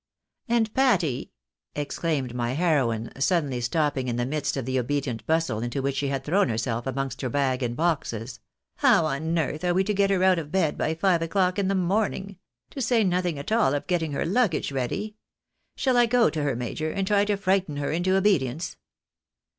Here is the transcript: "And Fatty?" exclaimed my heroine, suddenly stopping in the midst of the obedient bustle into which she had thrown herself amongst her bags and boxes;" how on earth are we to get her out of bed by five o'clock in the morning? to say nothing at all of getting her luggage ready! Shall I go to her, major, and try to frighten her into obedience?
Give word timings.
"And 0.49 0.67
Fatty?" 0.69 1.31
exclaimed 1.75 2.33
my 2.33 2.53
heroine, 2.53 3.11
suddenly 3.21 3.61
stopping 3.61 4.07
in 4.07 4.15
the 4.15 4.25
midst 4.25 4.57
of 4.57 4.65
the 4.65 4.79
obedient 4.79 5.23
bustle 5.27 5.59
into 5.61 5.79
which 5.83 5.95
she 5.97 6.07
had 6.07 6.23
thrown 6.23 6.49
herself 6.49 6.87
amongst 6.87 7.21
her 7.21 7.29
bags 7.29 7.61
and 7.63 7.75
boxes;" 7.75 8.39
how 8.77 9.05
on 9.05 9.37
earth 9.37 9.63
are 9.63 9.75
we 9.75 9.83
to 9.83 9.93
get 9.93 10.09
her 10.09 10.23
out 10.23 10.39
of 10.39 10.51
bed 10.51 10.75
by 10.75 10.95
five 10.95 11.21
o'clock 11.21 11.59
in 11.59 11.67
the 11.67 11.75
morning? 11.75 12.39
to 12.71 12.81
say 12.81 13.03
nothing 13.03 13.37
at 13.37 13.51
all 13.51 13.75
of 13.75 13.85
getting 13.85 14.11
her 14.13 14.25
luggage 14.25 14.71
ready! 14.71 15.17
Shall 15.75 15.97
I 15.97 16.07
go 16.07 16.31
to 16.31 16.41
her, 16.41 16.55
major, 16.55 16.89
and 16.89 17.05
try 17.05 17.23
to 17.25 17.37
frighten 17.37 17.77
her 17.77 17.91
into 17.91 18.15
obedience? 18.17 18.77